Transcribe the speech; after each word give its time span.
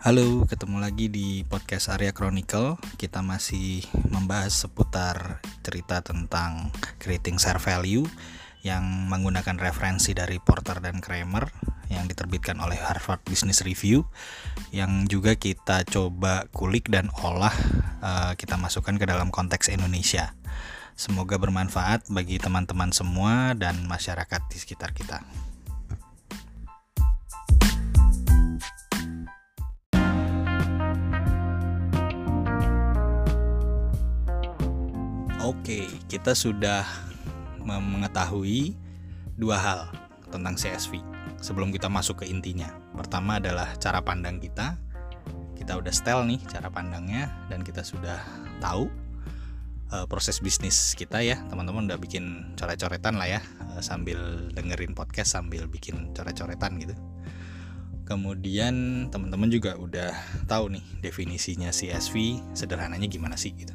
Halo, 0.00 0.48
ketemu 0.48 0.80
lagi 0.80 1.12
di 1.12 1.44
podcast 1.44 1.92
Area 1.92 2.16
Chronicle. 2.16 2.80
Kita 2.96 3.20
masih 3.20 3.84
membahas 4.08 4.64
seputar 4.64 5.44
cerita 5.60 6.00
tentang 6.00 6.72
creating 6.96 7.36
share 7.36 7.60
value 7.60 8.08
yang 8.64 8.80
menggunakan 9.12 9.60
referensi 9.60 10.16
dari 10.16 10.40
Porter 10.40 10.80
dan 10.80 11.04
Kramer 11.04 11.52
yang 11.92 12.08
diterbitkan 12.08 12.56
oleh 12.64 12.80
Harvard 12.80 13.20
Business 13.28 13.60
Review 13.60 14.08
yang 14.72 15.04
juga 15.04 15.36
kita 15.36 15.84
coba 15.84 16.48
kulik 16.48 16.88
dan 16.88 17.12
olah 17.20 17.52
uh, 18.00 18.32
kita 18.40 18.56
masukkan 18.56 18.96
ke 18.96 19.04
dalam 19.04 19.28
konteks 19.28 19.68
Indonesia. 19.68 20.32
Semoga 20.96 21.36
bermanfaat 21.36 22.08
bagi 22.08 22.40
teman-teman 22.40 22.88
semua 22.96 23.52
dan 23.52 23.84
masyarakat 23.84 24.48
di 24.48 24.56
sekitar 24.56 24.96
kita. 24.96 25.20
Oke, 35.50 35.90
kita 36.06 36.30
sudah 36.30 36.86
mengetahui 37.66 38.78
dua 39.34 39.58
hal 39.58 39.80
tentang 40.30 40.54
CSV 40.54 41.02
sebelum 41.42 41.74
kita 41.74 41.90
masuk 41.90 42.22
ke 42.22 42.30
intinya. 42.30 42.70
Pertama 42.94 43.42
adalah 43.42 43.74
cara 43.82 43.98
pandang 43.98 44.38
kita. 44.38 44.78
Kita 45.58 45.74
udah 45.74 45.90
setel 45.90 46.22
nih 46.30 46.38
cara 46.46 46.70
pandangnya 46.70 47.34
dan 47.50 47.66
kita 47.66 47.82
sudah 47.82 48.22
tahu 48.62 48.86
uh, 49.90 50.06
proses 50.06 50.38
bisnis 50.38 50.94
kita 50.94 51.18
ya. 51.18 51.42
Teman-teman 51.50 51.90
udah 51.90 51.98
bikin 51.98 52.54
coret-coretan 52.54 53.18
lah 53.18 53.34
ya 53.34 53.40
uh, 53.74 53.82
sambil 53.82 54.54
dengerin 54.54 54.94
podcast 54.94 55.34
sambil 55.34 55.66
bikin 55.66 56.14
coret-coretan 56.14 56.78
gitu. 56.78 56.94
Kemudian 58.06 59.10
teman-teman 59.10 59.50
juga 59.50 59.74
udah 59.74 60.14
tahu 60.46 60.78
nih 60.78 60.84
definisinya 61.02 61.74
CSV 61.74 62.38
sederhananya 62.54 63.10
gimana 63.10 63.34
sih 63.34 63.50
gitu. 63.50 63.74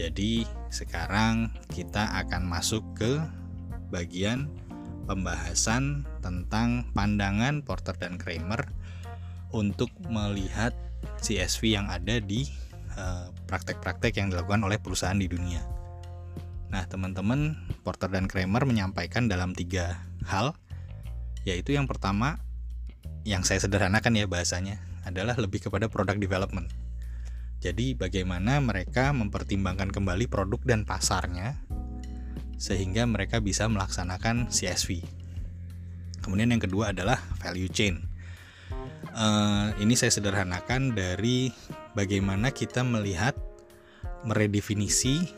Jadi 0.00 0.48
sekarang 0.72 1.52
kita 1.68 2.24
akan 2.24 2.48
masuk 2.48 2.80
ke 2.96 3.20
bagian 3.92 4.48
pembahasan 5.04 6.08
tentang 6.24 6.88
pandangan 6.96 7.60
Porter 7.60 7.92
dan 8.00 8.16
Kramer 8.16 8.64
untuk 9.52 9.92
melihat 10.08 10.72
CSV 11.20 11.76
yang 11.76 11.92
ada 11.92 12.16
di 12.16 12.48
eh, 12.96 13.28
praktek-praktek 13.44 14.16
yang 14.16 14.32
dilakukan 14.32 14.64
oleh 14.64 14.80
perusahaan 14.80 15.20
di 15.20 15.28
dunia. 15.28 15.60
Nah, 16.72 16.88
teman-teman, 16.88 17.60
Porter 17.84 18.08
dan 18.08 18.24
Kramer 18.24 18.64
menyampaikan 18.64 19.28
dalam 19.28 19.52
tiga 19.52 20.00
hal, 20.24 20.56
yaitu 21.44 21.76
yang 21.76 21.84
pertama, 21.84 22.40
yang 23.28 23.44
saya 23.44 23.60
sederhanakan 23.60 24.16
ya 24.16 24.24
bahasanya, 24.24 24.80
adalah 25.04 25.36
lebih 25.36 25.60
kepada 25.60 25.92
product 25.92 26.24
development 26.24 26.72
jadi 27.60 27.92
bagaimana 27.92 28.56
mereka 28.64 29.12
mempertimbangkan 29.12 29.92
kembali 29.92 30.32
produk 30.32 30.60
dan 30.64 30.88
pasarnya 30.88 31.60
sehingga 32.56 33.04
mereka 33.04 33.40
bisa 33.40 33.68
melaksanakan 33.68 34.48
CSV. 34.48 35.04
Kemudian 36.24 36.52
yang 36.52 36.60
kedua 36.60 36.92
adalah 36.92 37.20
value 37.40 37.68
chain. 37.68 38.04
Uh, 39.12 39.72
ini 39.80 39.92
saya 39.92 40.12
sederhanakan 40.12 40.96
dari 40.96 41.52
bagaimana 41.92 42.52
kita 42.52 42.80
melihat 42.80 43.36
meredefinisi 44.24 45.28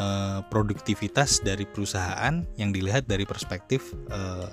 uh, 0.00 0.44
produktivitas 0.48 1.40
dari 1.44 1.64
perusahaan 1.64 2.44
yang 2.56 2.72
dilihat 2.72 3.08
dari 3.08 3.24
perspektif 3.24 3.92
uh, 4.12 4.48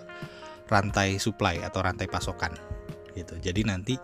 rantai 0.67 1.19
supply 1.19 1.59
atau 1.63 1.83
rantai 1.83 2.07
pasokan 2.07 2.55
gitu. 3.15 3.35
Jadi 3.39 3.61
nanti 3.67 3.95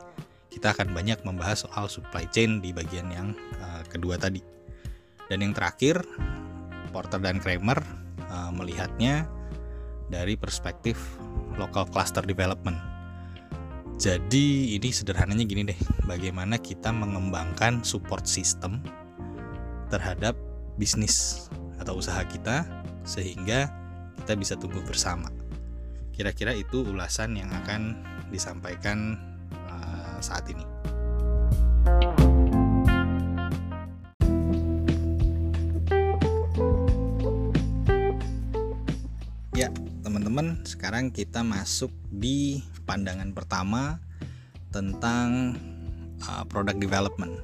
kita 0.55 0.71
akan 0.71 0.95
banyak 0.95 1.19
membahas 1.27 1.67
soal 1.67 1.91
supply 1.91 2.23
chain 2.31 2.63
di 2.63 2.71
bagian 2.71 3.11
yang 3.11 3.35
uh, 3.59 3.83
kedua 3.91 4.15
tadi. 4.15 4.39
Dan 5.27 5.43
yang 5.43 5.51
terakhir, 5.51 5.99
Porter 6.95 7.19
dan 7.19 7.43
Kramer 7.43 7.83
uh, 8.31 8.55
melihatnya 8.55 9.27
dari 10.07 10.39
perspektif 10.39 10.95
local 11.59 11.83
cluster 11.91 12.23
development. 12.23 12.79
Jadi 13.99 14.79
ini 14.79 14.89
sederhananya 14.91 15.43
gini 15.43 15.67
deh, 15.67 15.79
bagaimana 16.07 16.55
kita 16.55 16.95
mengembangkan 16.95 17.83
support 17.83 18.23
system 18.23 18.79
terhadap 19.91 20.39
bisnis 20.79 21.47
atau 21.79 21.99
usaha 21.99 22.19
kita 22.27 22.63
sehingga 23.07 23.71
kita 24.23 24.33
bisa 24.39 24.53
tumbuh 24.55 24.83
bersama. 24.83 25.31
Kira-kira 26.15 26.55
itu 26.55 26.83
ulasan 26.83 27.35
yang 27.35 27.51
akan 27.51 28.03
disampaikan 28.31 29.19
saat 30.25 30.49
ini. 30.49 30.65
Ya, 39.53 39.69
teman-teman, 40.01 40.65
sekarang 40.65 41.13
kita 41.13 41.45
masuk 41.45 41.93
di 42.09 42.65
pandangan 42.89 43.31
pertama 43.31 44.01
tentang 44.73 45.55
uh, 46.25 46.43
product 46.49 46.81
development. 46.81 47.37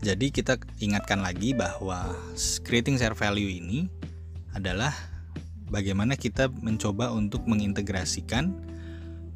Jadi 0.00 0.30
kita 0.30 0.56
ingatkan 0.78 1.20
lagi 1.20 1.52
bahwa 1.52 2.14
creating 2.62 2.96
share 2.96 3.18
value 3.18 3.50
ini 3.50 3.90
adalah 4.54 4.94
bagaimana 5.68 6.14
kita 6.14 6.48
mencoba 6.48 7.10
untuk 7.10 7.44
mengintegrasikan 7.44 8.54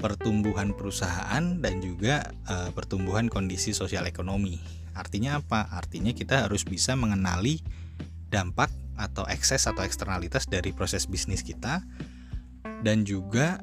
pertumbuhan 0.01 0.73
perusahaan 0.73 1.45
dan 1.61 1.75
juga 1.85 2.33
uh, 2.49 2.73
pertumbuhan 2.73 3.29
kondisi 3.29 3.77
sosial 3.77 4.09
ekonomi. 4.09 4.57
Artinya 4.97 5.39
apa? 5.39 5.69
Artinya 5.71 6.11
kita 6.17 6.49
harus 6.49 6.65
bisa 6.65 6.97
mengenali 6.97 7.61
dampak 8.33 8.73
atau 8.97 9.25
ekses 9.29 9.69
atau 9.69 9.85
eksternalitas 9.85 10.49
dari 10.49 10.73
proses 10.73 11.05
bisnis 11.05 11.45
kita 11.45 11.85
dan 12.81 13.05
juga 13.05 13.61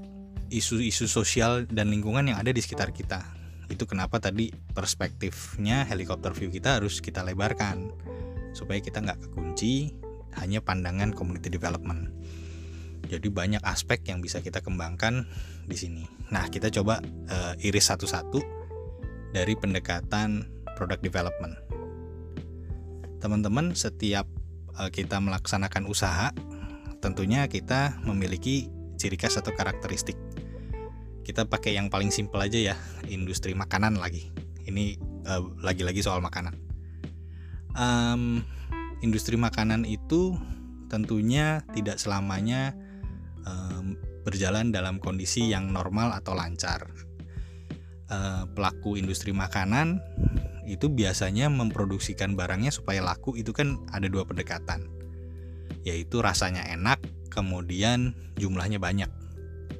isu-isu 0.48 1.09
sosial 1.09 1.68
dan 1.68 1.92
lingkungan 1.92 2.31
yang 2.31 2.38
ada 2.40 2.54
di 2.54 2.62
sekitar 2.62 2.94
kita. 2.94 3.22
Itu 3.68 3.84
kenapa 3.84 4.22
tadi 4.24 4.54
perspektifnya 4.54 5.84
helikopter 5.84 6.31
view 6.31 6.48
kita 6.48 6.80
harus 6.80 7.04
kita 7.04 7.25
lebarkan 7.25 7.92
supaya 8.56 8.80
kita 8.80 9.04
nggak 9.04 9.28
kekunci 9.28 9.92
hanya 10.40 10.64
pandangan 10.64 11.12
community 11.12 11.52
development. 11.52 12.14
Jadi 13.07 13.28
banyak 13.31 13.63
aspek 13.63 14.03
yang 14.12 14.19
bisa 14.19 14.44
kita 14.44 14.59
kembangkan 14.59 15.23
di 15.63 15.75
sini. 15.79 16.03
Nah, 16.29 16.51
kita 16.51 16.68
coba 16.68 17.00
uh, 17.31 17.53
iris 17.63 17.88
satu-satu 17.88 18.40
dari 19.31 19.56
pendekatan 19.56 20.44
product 20.75 21.01
development. 21.01 21.56
Teman-teman, 23.23 23.73
setiap 23.73 24.28
uh, 24.75 24.91
kita 24.91 25.18
melaksanakan 25.23 25.88
usaha, 25.88 26.35
tentunya 27.00 27.47
kita 27.47 27.97
memiliki 28.03 28.68
ciri 29.00 29.16
khas 29.16 29.39
atau 29.39 29.56
karakteristik. 29.56 30.19
Kita 31.24 31.44
pakai 31.47 31.75
yang 31.75 31.91
paling 31.91 32.12
simpel 32.12 32.44
aja 32.44 32.59
ya, 32.74 32.75
industri 33.07 33.56
makanan 33.56 34.00
lagi. 34.00 34.31
Ini 34.68 35.00
uh, 35.28 35.44
lagi-lagi 35.63 36.03
soal 36.03 36.19
makanan. 36.19 36.56
Um, 37.78 38.41
industri 39.06 39.38
makanan 39.38 39.85
itu 39.85 40.34
tentunya 40.88 41.62
tidak 41.75 42.00
selamanya 42.00 42.74
berjalan 44.27 44.75
dalam 44.75 44.99
kondisi 44.99 45.47
yang 45.47 45.71
normal 45.71 46.11
atau 46.11 46.35
lancar. 46.35 46.91
Uh, 48.11 48.43
pelaku 48.51 48.99
industri 48.99 49.31
makanan 49.31 50.03
itu 50.67 50.91
biasanya 50.91 51.47
memproduksikan 51.47 52.35
barangnya 52.35 52.75
supaya 52.75 52.99
laku 52.99 53.39
itu 53.39 53.55
kan 53.55 53.79
ada 53.95 54.11
dua 54.11 54.27
pendekatan, 54.27 54.83
yaitu 55.88 56.19
rasanya 56.19 56.67
enak, 56.67 56.99
kemudian 57.31 58.12
jumlahnya 58.35 58.83
banyak 58.83 59.07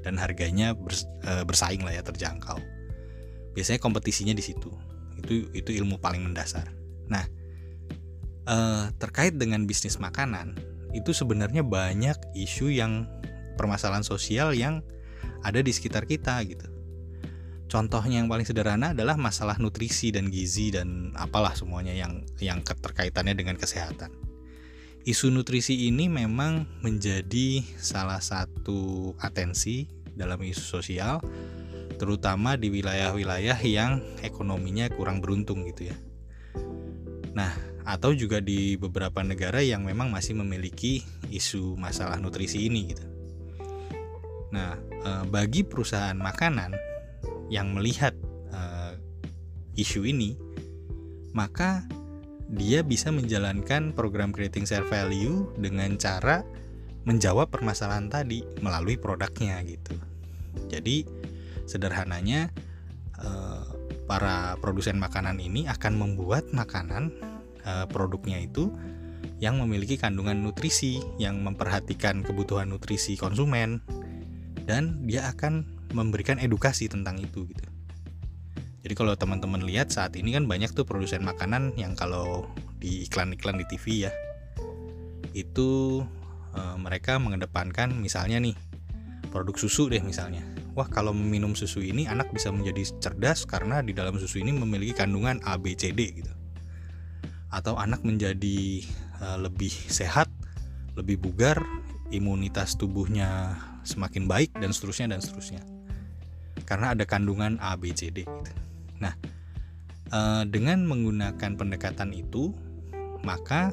dan 0.04 0.16
harganya 0.16 0.72
uh, 1.28 1.44
bersaing 1.44 1.84
lah 1.84 1.92
ya 1.92 2.04
terjangkau. 2.04 2.60
Biasanya 3.52 3.84
kompetisinya 3.84 4.32
di 4.32 4.44
situ. 4.44 4.72
Itu 5.20 5.52
itu 5.52 5.76
ilmu 5.76 6.00
paling 6.00 6.24
mendasar. 6.24 6.72
Nah, 7.12 7.28
uh, 8.48 8.92
terkait 8.96 9.36
dengan 9.36 9.68
bisnis 9.68 10.00
makanan 10.00 10.56
itu 10.96 11.12
sebenarnya 11.12 11.68
banyak 11.68 12.16
isu 12.36 12.72
yang 12.72 13.08
permasalahan 13.58 14.06
sosial 14.06 14.54
yang 14.54 14.86
ada 15.42 15.60
di 15.60 15.74
sekitar 15.74 16.06
kita 16.06 16.38
gitu. 16.46 16.70
Contohnya 17.68 18.24
yang 18.24 18.32
paling 18.32 18.48
sederhana 18.48 18.96
adalah 18.96 19.20
masalah 19.20 19.60
nutrisi 19.60 20.16
dan 20.16 20.32
gizi 20.32 20.72
dan 20.72 21.12
apalah 21.20 21.52
semuanya 21.52 21.92
yang 21.92 22.24
yang 22.40 22.64
keterkaitannya 22.64 23.36
dengan 23.36 23.60
kesehatan. 23.60 24.16
Isu 25.04 25.32
nutrisi 25.32 25.88
ini 25.88 26.08
memang 26.08 26.68
menjadi 26.80 27.64
salah 27.76 28.24
satu 28.24 29.12
atensi 29.20 29.88
dalam 30.16 30.40
isu 30.40 30.64
sosial 30.80 31.20
terutama 31.98 32.56
di 32.56 32.72
wilayah-wilayah 32.72 33.58
yang 33.66 34.00
ekonominya 34.24 34.88
kurang 34.94 35.20
beruntung 35.20 35.66
gitu 35.68 35.92
ya. 35.92 35.98
Nah, 37.36 37.52
atau 37.84 38.12
juga 38.16 38.40
di 38.40 38.76
beberapa 38.80 39.24
negara 39.24 39.60
yang 39.60 39.84
memang 39.84 40.08
masih 40.12 40.36
memiliki 40.40 41.04
isu 41.32 41.76
masalah 41.76 42.20
nutrisi 42.22 42.68
ini 42.68 42.96
gitu. 42.96 43.17
Nah, 44.52 44.80
eh, 44.80 45.24
bagi 45.28 45.68
perusahaan 45.68 46.16
makanan 46.16 46.72
yang 47.52 47.76
melihat 47.76 48.16
eh, 48.52 48.94
isu 49.76 50.08
ini, 50.08 50.36
maka 51.36 51.84
dia 52.48 52.80
bisa 52.80 53.12
menjalankan 53.12 53.92
program 53.92 54.32
creating 54.32 54.64
share 54.64 54.88
value 54.88 55.52
dengan 55.60 56.00
cara 56.00 56.48
menjawab 57.04 57.52
permasalahan 57.52 58.08
tadi 58.08 58.44
melalui 58.64 58.96
produknya 58.96 59.60
gitu. 59.68 59.96
Jadi 60.72 61.04
sederhananya 61.68 62.48
eh, 63.20 63.64
para 64.08 64.56
produsen 64.64 64.96
makanan 64.96 65.44
ini 65.44 65.68
akan 65.68 66.00
membuat 66.00 66.48
makanan 66.56 67.12
produknya 67.92 68.40
itu 68.40 68.72
yang 69.44 69.60
memiliki 69.60 70.00
kandungan 70.00 70.40
nutrisi 70.40 71.04
yang 71.20 71.44
memperhatikan 71.44 72.24
kebutuhan 72.24 72.72
nutrisi 72.72 73.20
konsumen 73.20 73.84
dan 74.68 75.08
dia 75.08 75.32
akan 75.32 75.64
memberikan 75.96 76.36
edukasi 76.38 76.92
tentang 76.92 77.16
itu 77.24 77.48
gitu. 77.48 77.64
Jadi 78.84 78.94
kalau 78.94 79.16
teman-teman 79.16 79.64
lihat 79.64 79.92
saat 79.92 80.16
ini 80.20 80.36
kan 80.36 80.48
banyak 80.48 80.76
tuh 80.76 80.84
produsen 80.84 81.24
makanan 81.24 81.76
yang 81.80 81.96
kalau 81.96 82.48
di 82.78 83.08
iklan-iklan 83.08 83.58
di 83.58 83.66
TV 83.68 84.08
ya 84.08 84.12
itu 85.36 86.02
e, 86.56 86.62
mereka 86.80 87.18
mengedepankan 87.18 87.96
misalnya 87.98 88.40
nih 88.40 88.56
produk 89.32 89.56
susu 89.56 89.88
deh 89.92 90.00
misalnya. 90.04 90.44
Wah 90.78 90.86
kalau 90.88 91.10
minum 91.10 91.58
susu 91.58 91.82
ini 91.82 92.06
anak 92.06 92.30
bisa 92.30 92.54
menjadi 92.54 92.86
cerdas 93.02 93.50
karena 93.50 93.82
di 93.82 93.92
dalam 93.92 94.16
susu 94.22 94.40
ini 94.40 94.54
memiliki 94.54 94.94
kandungan 95.04 95.42
A, 95.42 95.58
B, 95.58 95.74
C, 95.74 95.90
D 95.90 96.22
gitu. 96.22 96.34
Atau 97.50 97.76
anak 97.76 98.06
menjadi 98.06 98.88
e, 99.20 99.26
lebih 99.42 99.74
sehat, 99.90 100.30
lebih 100.96 101.18
bugar, 101.20 101.60
imunitas 102.14 102.80
tubuhnya 102.80 103.58
semakin 103.88 104.28
baik 104.28 104.52
dan 104.60 104.76
seterusnya 104.76 105.16
dan 105.16 105.24
seterusnya. 105.24 105.64
Karena 106.68 106.92
ada 106.92 107.08
kandungan 107.08 107.56
A, 107.64 107.80
B, 107.80 107.96
C, 107.96 108.12
D 108.12 108.28
gitu. 108.28 108.52
Nah, 109.00 109.14
eh, 110.12 110.44
dengan 110.50 110.84
menggunakan 110.84 111.56
pendekatan 111.56 112.12
itu, 112.12 112.52
maka 113.24 113.72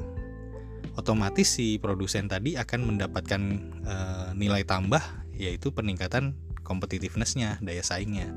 otomatis 0.94 1.58
si 1.58 1.82
produsen 1.82 2.30
tadi 2.30 2.54
akan 2.54 2.94
mendapatkan 2.94 3.42
eh, 3.82 4.28
nilai 4.38 4.62
tambah 4.62 5.02
yaitu 5.34 5.74
peningkatan 5.74 6.38
competitivenessnya, 6.62 7.58
daya 7.58 7.82
saingnya. 7.82 8.30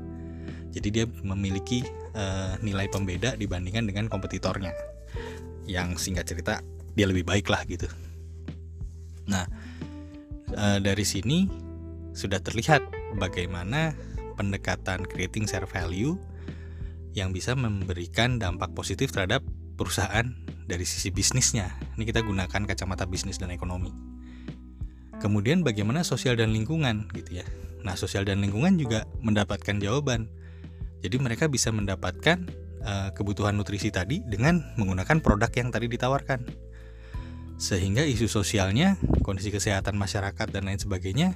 Jadi 0.74 0.88
dia 0.90 1.04
memiliki 1.22 1.86
eh, 2.12 2.54
nilai 2.60 2.90
pembeda 2.90 3.38
dibandingkan 3.38 3.86
dengan 3.86 4.10
kompetitornya. 4.10 4.74
Yang 5.68 6.02
singkat 6.08 6.26
cerita 6.26 6.64
dia 6.96 7.06
lebih 7.06 7.22
baik 7.22 7.46
lah 7.46 7.62
gitu. 7.68 7.86
Nah, 9.28 9.44
dari 10.80 11.04
sini 11.04 11.67
sudah 12.18 12.42
terlihat 12.42 12.82
bagaimana 13.14 13.94
pendekatan 14.34 15.06
creating 15.06 15.46
share 15.46 15.70
value 15.70 16.18
yang 17.14 17.30
bisa 17.30 17.54
memberikan 17.54 18.42
dampak 18.42 18.74
positif 18.74 19.14
terhadap 19.14 19.46
perusahaan 19.78 20.26
dari 20.66 20.82
sisi 20.82 21.14
bisnisnya. 21.14 21.70
Ini 21.94 22.02
kita 22.02 22.26
gunakan 22.26 22.66
kacamata 22.66 23.06
bisnis 23.06 23.38
dan 23.38 23.54
ekonomi. 23.54 23.94
Kemudian 25.22 25.62
bagaimana 25.62 26.02
sosial 26.02 26.34
dan 26.34 26.50
lingkungan 26.50 27.06
gitu 27.14 27.42
ya. 27.42 27.46
Nah, 27.86 27.94
sosial 27.94 28.26
dan 28.26 28.42
lingkungan 28.42 28.74
juga 28.74 29.06
mendapatkan 29.22 29.78
jawaban. 29.78 30.26
Jadi 31.02 31.16
mereka 31.22 31.46
bisa 31.46 31.70
mendapatkan 31.70 32.42
uh, 32.82 33.10
kebutuhan 33.14 33.54
nutrisi 33.54 33.94
tadi 33.94 34.18
dengan 34.22 34.62
menggunakan 34.74 35.22
produk 35.22 35.50
yang 35.54 35.70
tadi 35.70 35.86
ditawarkan. 35.86 36.42
Sehingga 37.58 38.06
isu 38.06 38.30
sosialnya, 38.30 38.94
kondisi 39.26 39.50
kesehatan 39.50 39.98
masyarakat 39.98 40.46
dan 40.54 40.70
lain 40.70 40.78
sebagainya 40.78 41.34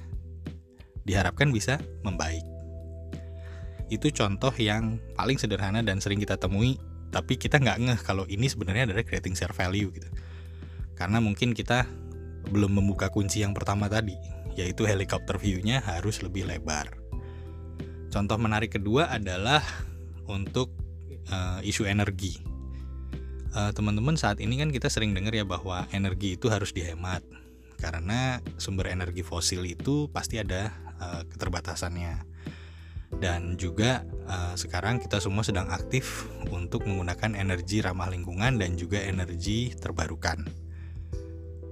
diharapkan 1.03 1.51
bisa 1.51 1.79
membaik. 2.03 2.43
Itu 3.91 4.09
contoh 4.09 4.51
yang 4.57 4.97
paling 5.13 5.37
sederhana 5.37 5.83
dan 5.83 5.99
sering 5.99 6.19
kita 6.19 6.39
temui 6.39 6.79
tapi 7.13 7.37
kita 7.37 7.61
nggak 7.61 7.77
ngeh 7.77 7.99
kalau 8.01 8.25
ini 8.25 8.49
sebenarnya 8.49 8.89
adalah 8.89 9.05
creating 9.05 9.37
share 9.37 9.53
value 9.53 9.93
gitu. 9.93 10.09
Karena 10.97 11.21
mungkin 11.21 11.53
kita 11.53 11.85
belum 12.49 12.81
membuka 12.81 13.13
kunci 13.13 13.45
yang 13.45 13.53
pertama 13.53 13.85
tadi 13.85 14.17
yaitu 14.57 14.85
helikopter 14.85 15.37
view-nya 15.37 15.81
harus 15.81 16.21
lebih 16.21 16.45
lebar. 16.49 16.89
Contoh 18.13 18.37
menarik 18.37 18.77
kedua 18.77 19.09
adalah 19.09 19.61
untuk 20.29 20.73
uh, 21.33 21.59
isu 21.65 21.89
energi. 21.89 22.37
Uh, 23.53 23.69
teman-teman 23.73 24.17
saat 24.17 24.41
ini 24.41 24.57
kan 24.61 24.69
kita 24.73 24.89
sering 24.89 25.13
dengar 25.13 25.33
ya 25.33 25.45
bahwa 25.45 25.85
energi 25.93 26.37
itu 26.37 26.49
harus 26.49 26.73
dihemat. 26.73 27.25
Karena 27.81 28.39
sumber 28.61 28.93
energi 28.93 29.25
fosil 29.25 29.65
itu 29.65 30.07
pasti 30.13 30.37
ada 30.37 30.71
uh, 31.03 31.21
keterbatasannya 31.27 32.33
dan 33.19 33.59
juga 33.59 34.01
uh, 34.25 34.55
sekarang 34.57 34.97
kita 34.97 35.21
semua 35.21 35.45
sedang 35.45 35.69
aktif 35.69 36.29
untuk 36.49 36.87
menggunakan 36.87 37.37
energi 37.37 37.83
ramah 37.83 38.09
lingkungan 38.09 38.57
dan 38.57 38.79
juga 38.79 39.03
energi 39.03 39.73
terbarukan. 39.77 40.41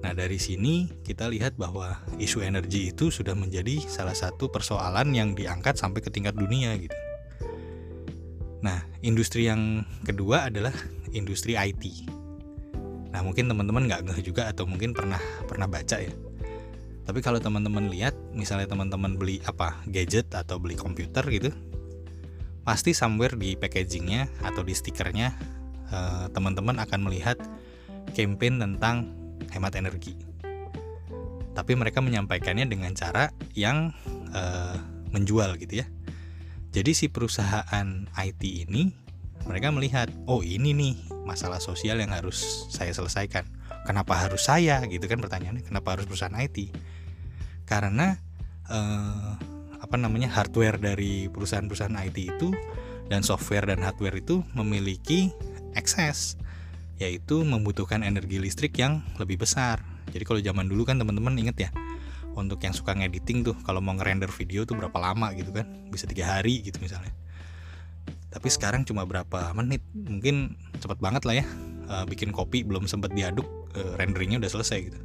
Nah, 0.02 0.18
dari 0.18 0.42
sini 0.42 0.90
kita 1.06 1.30
lihat 1.30 1.62
bahwa 1.62 1.94
isu 2.18 2.42
energi 2.42 2.90
itu 2.90 3.14
sudah 3.14 3.38
menjadi 3.38 3.86
salah 3.86 4.18
satu 4.18 4.50
persoalan 4.50 5.14
yang 5.14 5.38
diangkat 5.38 5.78
sampai 5.78 6.02
ke 6.02 6.10
tingkat 6.10 6.34
dunia 6.34 6.74
gitu. 6.82 6.98
Nah, 8.66 8.82
industri 9.06 9.46
yang 9.46 9.86
kedua 10.02 10.50
adalah 10.50 10.74
industri 11.14 11.54
IT. 11.54 12.10
Nah, 13.14 13.22
mungkin 13.22 13.46
teman-teman 13.46 13.86
nggak 13.86 14.02
ngeh 14.10 14.22
juga 14.26 14.50
atau 14.50 14.66
mungkin 14.66 14.98
pernah 14.98 15.22
pernah 15.46 15.70
baca 15.70 16.02
ya 16.02 16.31
tapi 17.06 17.20
kalau 17.20 17.42
teman-teman 17.42 17.90
lihat 17.90 18.14
misalnya 18.32 18.70
teman-teman 18.70 19.18
beli 19.18 19.42
apa 19.44 19.82
gadget 19.90 20.30
atau 20.32 20.62
beli 20.62 20.78
komputer 20.78 21.26
gitu 21.34 21.50
pasti 22.62 22.94
somewhere 22.94 23.34
di 23.34 23.58
packagingnya 23.58 24.30
atau 24.46 24.62
di 24.62 24.74
stikernya 24.78 25.34
uh, 25.90 26.26
teman-teman 26.30 26.78
akan 26.78 27.00
melihat 27.10 27.38
campaign 28.14 28.62
tentang 28.62 29.10
hemat 29.50 29.74
energi. 29.78 30.14
Tapi 31.52 31.76
mereka 31.76 32.00
menyampaikannya 32.00 32.70
dengan 32.70 32.94
cara 32.96 33.34
yang 33.58 33.92
uh, 34.32 34.78
menjual 35.12 35.60
gitu 35.60 35.84
ya. 35.84 35.88
Jadi 36.72 36.96
si 36.96 37.06
perusahaan 37.12 38.08
IT 38.16 38.44
ini 38.46 38.94
mereka 39.44 39.74
melihat 39.74 40.08
oh 40.30 40.40
ini 40.46 40.72
nih 40.72 40.96
masalah 41.28 41.60
sosial 41.60 42.00
yang 42.00 42.14
harus 42.14 42.70
saya 42.72 42.96
selesaikan. 42.96 43.44
Kenapa 43.84 44.14
harus 44.14 44.46
saya? 44.46 44.80
gitu 44.88 45.04
kan 45.10 45.20
pertanyaannya. 45.20 45.66
Kenapa 45.66 45.98
harus 45.98 46.06
perusahaan 46.08 46.38
IT 46.38 46.72
karena 47.72 48.20
eh, 48.68 49.32
apa 49.80 49.96
namanya 49.96 50.28
hardware 50.28 50.76
dari 50.76 51.32
perusahaan-perusahaan 51.32 51.96
IT 52.12 52.18
itu 52.20 52.52
dan 53.08 53.24
software 53.24 53.64
dan 53.64 53.80
hardware 53.80 54.20
itu 54.20 54.44
memiliki 54.52 55.32
excess 55.80 56.36
yaitu 57.00 57.42
membutuhkan 57.42 58.04
energi 58.04 58.38
listrik 58.38 58.76
yang 58.78 59.02
lebih 59.18 59.42
besar. 59.42 59.82
Jadi 60.12 60.24
kalau 60.28 60.44
zaman 60.44 60.68
dulu 60.68 60.84
kan 60.84 61.00
teman-teman 61.00 61.34
inget 61.40 61.68
ya 61.68 61.70
untuk 62.36 62.62
yang 62.62 62.76
suka 62.76 62.92
ngediting 62.96 63.44
tuh 63.48 63.56
kalau 63.64 63.80
mau 63.80 63.96
ngerender 63.96 64.30
video 64.30 64.68
tuh 64.68 64.76
berapa 64.76 64.96
lama 65.00 65.32
gitu 65.34 65.50
kan? 65.56 65.66
Bisa 65.90 66.06
tiga 66.06 66.38
hari 66.38 66.62
gitu 66.62 66.78
misalnya. 66.84 67.16
Tapi 68.32 68.48
sekarang 68.48 68.88
cuma 68.88 69.04
berapa 69.04 69.52
menit? 69.58 69.82
Mungkin 69.96 70.56
cepet 70.78 71.00
banget 71.02 71.24
lah 71.26 71.42
ya 71.42 71.46
uh, 71.90 72.06
bikin 72.08 72.32
kopi 72.32 72.64
belum 72.64 72.88
sempat 72.88 73.12
diaduk 73.12 73.48
uh, 73.76 73.98
renderingnya 73.98 74.40
udah 74.40 74.52
selesai 74.52 74.78
gitu. 74.94 75.00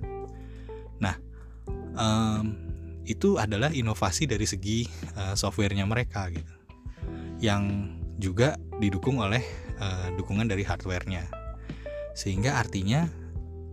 Nah 1.00 1.25
um, 1.96 2.54
itu 3.06 3.38
adalah 3.40 3.70
inovasi 3.72 4.26
dari 4.28 4.44
segi 4.44 4.86
uh, 5.16 5.34
softwarenya 5.34 5.86
mereka 5.88 6.28
gitu. 6.30 6.54
Yang 7.40 7.62
juga 8.16 8.56
didukung 8.80 9.20
oleh 9.20 9.42
uh, 9.80 10.12
dukungan 10.16 10.48
dari 10.48 10.64
hardwarenya. 10.64 11.28
Sehingga 12.16 12.56
artinya 12.56 13.08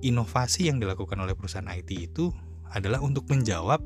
inovasi 0.03 0.67
yang 0.67 0.83
dilakukan 0.83 1.15
oleh 1.15 1.31
perusahaan 1.31 1.67
IT 1.71 1.89
itu 1.95 2.31
adalah 2.73 2.99
untuk 2.99 3.29
menjawab 3.29 3.79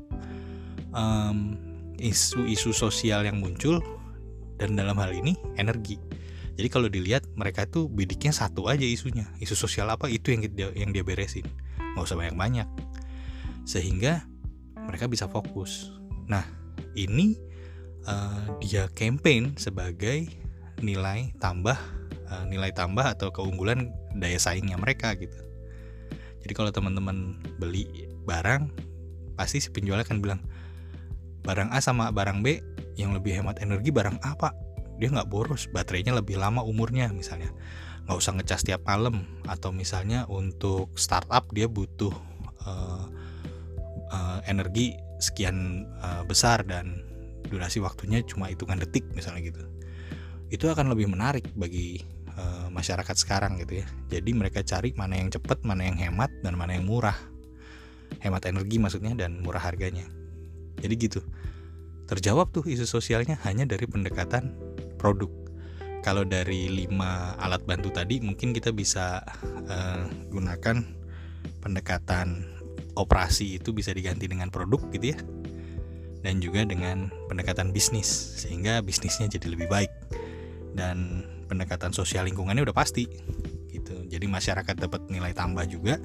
isu-isu 2.00 2.70
um, 2.72 2.76
sosial 2.76 3.22
yang 3.22 3.38
muncul 3.38 3.78
dan 4.58 4.74
dalam 4.74 4.98
hal 4.98 5.14
ini 5.14 5.38
energi. 5.60 6.00
Jadi 6.58 6.68
kalau 6.74 6.90
dilihat 6.90 7.22
mereka 7.38 7.70
itu 7.70 7.86
bidiknya 7.86 8.34
satu 8.34 8.66
aja 8.66 8.82
isunya, 8.82 9.30
isu 9.38 9.54
sosial 9.54 9.86
apa? 9.94 10.10
Itu 10.10 10.34
yang 10.34 10.42
dia 10.50 10.74
yang 10.74 10.90
dia 10.90 11.06
beresin, 11.06 11.46
nggak 11.94 12.02
usah 12.02 12.18
banyak-banyak. 12.18 12.66
Sehingga 13.68 14.24
mereka 14.88 15.04
bisa 15.04 15.28
fokus. 15.28 15.92
Nah 16.24 16.42
ini 16.96 17.36
uh, 18.08 18.56
dia 18.64 18.88
campaign 18.96 19.60
sebagai 19.60 20.24
nilai 20.80 21.36
tambah 21.36 21.76
uh, 22.32 22.44
nilai 22.48 22.72
tambah 22.72 23.04
atau 23.04 23.28
keunggulan 23.28 23.92
daya 24.16 24.40
saingnya 24.40 24.80
mereka 24.80 25.12
gitu. 25.20 25.36
Jadi 26.40 26.52
kalau 26.56 26.72
teman-teman 26.72 27.36
beli 27.60 28.08
barang 28.24 28.72
pasti 29.36 29.60
si 29.60 29.68
penjual 29.68 30.00
akan 30.00 30.18
bilang 30.18 30.40
barang 31.44 31.70
A 31.70 31.78
sama 31.80 32.10
barang 32.10 32.42
B 32.42 32.60
yang 32.98 33.14
lebih 33.14 33.38
hemat 33.38 33.62
energi 33.62 33.94
barang 33.94 34.18
apa 34.26 34.52
dia 34.98 35.08
nggak 35.14 35.30
boros 35.30 35.70
baterainya 35.70 36.10
lebih 36.12 36.36
lama 36.36 36.60
umurnya 36.66 37.08
misalnya 37.14 37.54
nggak 38.04 38.18
usah 38.18 38.34
ngecas 38.34 38.66
tiap 38.66 38.82
malam 38.82 39.24
atau 39.46 39.70
misalnya 39.70 40.26
untuk 40.26 40.90
startup 40.98 41.46
dia 41.54 41.70
butuh 41.70 42.10
uh, 42.66 43.06
uh, 44.12 44.40
energi 44.48 44.96
sekian 45.18 45.88
uh, 45.98 46.22
besar 46.24 46.62
dan 46.64 47.02
durasi 47.48 47.80
waktunya 47.80 48.20
cuma 48.22 48.52
hitungan 48.52 48.78
detik 48.78 49.08
misalnya 49.16 49.48
gitu 49.48 49.62
itu 50.48 50.64
akan 50.68 50.92
lebih 50.92 51.12
menarik 51.12 51.44
bagi 51.52 52.00
uh, 52.38 52.66
masyarakat 52.72 53.16
sekarang 53.18 53.60
gitu 53.60 53.84
ya. 53.84 53.86
Jadi 54.08 54.30
mereka 54.32 54.64
cari 54.64 54.96
mana 54.96 55.20
yang 55.20 55.28
cepat, 55.28 55.60
mana 55.64 55.84
yang 55.84 55.98
hemat 56.00 56.32
dan 56.40 56.56
mana 56.56 56.76
yang 56.76 56.88
murah. 56.88 57.16
Hemat 58.24 58.48
energi 58.48 58.80
maksudnya 58.80 59.12
dan 59.12 59.44
murah 59.44 59.60
harganya. 59.60 60.08
Jadi 60.80 60.94
gitu. 60.96 61.20
Terjawab 62.08 62.48
tuh 62.56 62.64
isu 62.64 62.88
sosialnya 62.88 63.36
hanya 63.44 63.68
dari 63.68 63.84
pendekatan 63.84 64.56
produk. 64.96 65.28
Kalau 66.00 66.24
dari 66.24 66.72
lima 66.72 67.36
alat 67.36 67.68
bantu 67.68 67.92
tadi 67.92 68.24
mungkin 68.24 68.56
kita 68.56 68.72
bisa 68.72 69.20
uh, 69.68 70.08
gunakan 70.32 70.80
pendekatan 71.60 72.48
operasi 72.98 73.62
itu 73.62 73.70
bisa 73.70 73.94
diganti 73.94 74.26
dengan 74.26 74.50
produk 74.50 74.82
gitu 74.90 75.14
ya. 75.14 75.18
Dan 76.18 76.42
juga 76.42 76.66
dengan 76.66 77.14
pendekatan 77.30 77.70
bisnis 77.70 78.10
sehingga 78.42 78.82
bisnisnya 78.82 79.30
jadi 79.30 79.54
lebih 79.54 79.70
baik. 79.70 79.92
Dan 80.74 81.24
pendekatan 81.46 81.94
sosial 81.94 82.26
lingkungannya 82.26 82.66
udah 82.66 82.76
pasti 82.76 83.06
gitu. 83.70 84.04
Jadi 84.10 84.26
masyarakat 84.26 84.74
dapat 84.74 85.06
nilai 85.08 85.30
tambah 85.32 85.64
juga. 85.70 85.96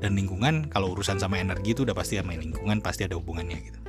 Dan 0.00 0.16
lingkungan 0.16 0.72
kalau 0.72 0.96
urusan 0.96 1.20
sama 1.20 1.36
energi 1.36 1.76
itu 1.76 1.84
udah 1.84 1.92
pasti 1.92 2.16
sama 2.16 2.32
lingkungan 2.32 2.80
pasti 2.80 3.04
ada 3.04 3.20
hubungannya 3.20 3.58
gitu. 3.60 3.80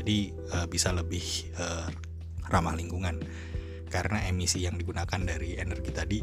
Jadi 0.00 0.32
uh, 0.56 0.64
bisa 0.64 0.96
lebih 0.96 1.52
uh, 1.60 1.92
ramah 2.48 2.72
lingkungan. 2.72 3.20
Karena 3.92 4.24
emisi 4.24 4.64
yang 4.64 4.80
digunakan 4.80 5.20
dari 5.20 5.60
energi 5.60 5.92
tadi 5.92 6.18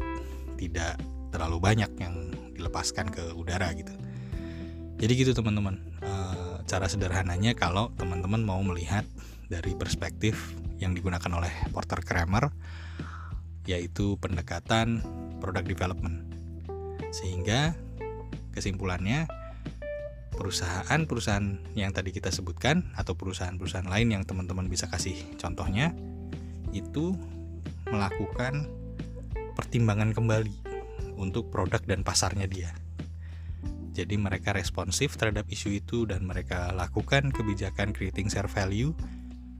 tidak 0.58 0.98
terlalu 1.30 1.58
banyak 1.62 1.90
yang 1.98 2.14
dilepaskan 2.54 3.10
ke 3.10 3.34
udara 3.34 3.70
gitu 3.76 3.92
jadi 4.96 5.12
gitu 5.12 5.32
teman-teman. 5.36 5.76
Uh, 6.00 6.60
cara 6.64 6.88
sederhananya 6.88 7.52
kalau 7.52 7.92
teman-teman 8.00 8.40
mau 8.40 8.60
melihat 8.64 9.04
dari 9.46 9.76
perspektif 9.76 10.56
yang 10.80 10.96
digunakan 10.96 11.28
oleh 11.36 11.52
Porter 11.72 12.00
Kramer 12.00 12.52
yaitu 13.68 14.16
pendekatan 14.16 15.04
product 15.38 15.68
development. 15.68 16.24
Sehingga 17.12 17.76
kesimpulannya 18.56 19.28
perusahaan-perusahaan 20.32 21.76
yang 21.76 21.92
tadi 21.92 22.12
kita 22.12 22.32
sebutkan 22.32 22.92
atau 22.96 23.16
perusahaan-perusahaan 23.16 23.88
lain 23.88 24.16
yang 24.16 24.22
teman-teman 24.24 24.68
bisa 24.68 24.84
kasih 24.88 25.16
contohnya 25.40 25.96
itu 26.76 27.16
melakukan 27.88 28.68
pertimbangan 29.56 30.12
kembali 30.12 30.52
untuk 31.16 31.48
produk 31.48 31.80
dan 31.88 32.04
pasarnya 32.04 32.44
dia 32.44 32.68
jadi 33.96 34.20
mereka 34.20 34.52
responsif 34.52 35.16
terhadap 35.16 35.48
isu 35.48 35.80
itu 35.80 36.04
dan 36.04 36.28
mereka 36.28 36.68
lakukan 36.76 37.32
kebijakan 37.32 37.96
creating 37.96 38.28
share 38.28 38.50
value 38.52 38.92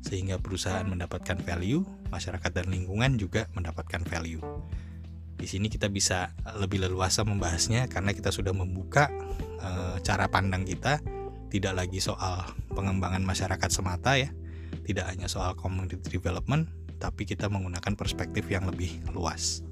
sehingga 0.05 0.39
perusahaan 0.39 0.87
mendapatkan 0.87 1.41
value, 1.43 1.83
masyarakat 2.15 2.53
dan 2.53 2.71
lingkungan 2.71 3.19
juga 3.19 3.51
mendapatkan 3.59 4.07
value. 4.07 4.39
Di 5.37 5.49
sini 5.51 5.67
kita 5.67 5.91
bisa 5.91 6.31
lebih 6.57 6.87
leluasa 6.87 7.27
membahasnya 7.27 7.91
karena 7.91 8.15
kita 8.15 8.31
sudah 8.31 8.55
membuka 8.55 9.11
e, 9.59 9.99
cara 10.07 10.31
pandang 10.31 10.63
kita 10.63 11.03
tidak 11.51 11.75
lagi 11.75 11.99
soal 11.99 12.47
pengembangan 12.73 13.27
masyarakat 13.27 13.69
semata 13.69 14.15
ya, 14.15 14.31
tidak 14.87 15.11
hanya 15.11 15.27
soal 15.27 15.59
community 15.59 15.99
development, 15.99 16.71
tapi 17.03 17.27
kita 17.27 17.51
menggunakan 17.51 17.99
perspektif 17.99 18.47
yang 18.47 18.71
lebih 18.71 19.03
luas. 19.11 19.66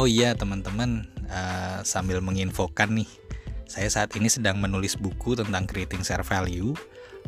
Oh 0.00 0.08
iya 0.08 0.32
teman-teman, 0.32 1.04
uh, 1.28 1.84
sambil 1.84 2.24
menginfokan 2.24 2.96
nih, 2.96 3.10
saya 3.68 3.84
saat 3.92 4.16
ini 4.16 4.32
sedang 4.32 4.56
menulis 4.56 4.96
buku 4.96 5.36
tentang 5.36 5.68
creating 5.68 6.00
share 6.00 6.24
value, 6.24 6.72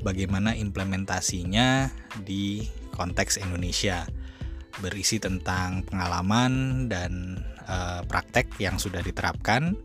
bagaimana 0.00 0.56
implementasinya 0.56 1.92
di 2.24 2.64
konteks 2.96 3.44
Indonesia, 3.44 4.08
berisi 4.80 5.20
tentang 5.20 5.84
pengalaman 5.84 6.88
dan 6.88 7.44
uh, 7.68 8.08
praktek 8.08 8.56
yang 8.56 8.80
sudah 8.80 9.04
diterapkan 9.04 9.76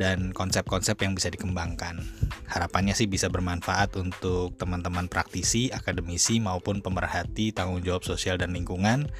dan 0.00 0.32
konsep-konsep 0.32 0.96
yang 1.04 1.12
bisa 1.12 1.28
dikembangkan. 1.28 2.00
Harapannya 2.48 2.96
sih 2.96 3.04
bisa 3.04 3.28
bermanfaat 3.28 4.00
untuk 4.00 4.56
teman-teman 4.56 5.12
praktisi, 5.12 5.68
akademisi 5.76 6.40
maupun 6.40 6.80
pemerhati 6.80 7.52
tanggung 7.52 7.84
jawab 7.84 8.00
sosial 8.00 8.40
dan 8.40 8.56
lingkungan 8.56 9.12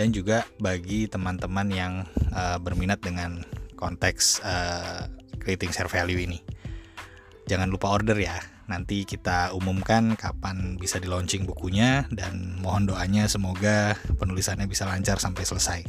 dan 0.00 0.16
juga 0.16 0.48
bagi 0.56 1.04
teman-teman 1.04 1.68
yang 1.68 1.92
uh, 2.32 2.56
berminat 2.56 3.04
dengan 3.04 3.44
konteks 3.76 4.40
uh, 4.40 5.04
creating 5.36 5.68
share 5.76 5.92
value 5.92 6.16
ini. 6.16 6.40
Jangan 7.44 7.68
lupa 7.68 7.92
order 7.92 8.16
ya. 8.16 8.40
Nanti 8.72 9.04
kita 9.04 9.52
umumkan 9.52 10.16
kapan 10.16 10.80
bisa 10.80 10.96
di 10.96 11.04
launching 11.04 11.44
bukunya 11.44 12.08
dan 12.16 12.56
mohon 12.64 12.88
doanya 12.88 13.28
semoga 13.28 13.92
penulisannya 14.16 14.64
bisa 14.64 14.88
lancar 14.88 15.20
sampai 15.20 15.44
selesai. 15.44 15.80